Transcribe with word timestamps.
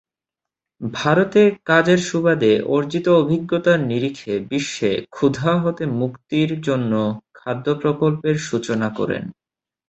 ভারতে 0.81 1.41
কাজের 1.65 1.99
সুবাদে 2.03 2.53
অর্জিত 2.69 3.05
অভিজ্ঞতার 3.21 3.79
নিরিখে 3.83 4.33
বিশ্বে 4.49 4.91
"ক্ষুধা 5.09 5.51
হতে 5.63 5.83
মুক্তির" 5.99 6.51
জন্য 6.61 6.91
খাদ্য 7.35 7.67
প্রকল্পের 7.81 8.35
সূচনা 8.47 8.87
করেন। 8.97 9.23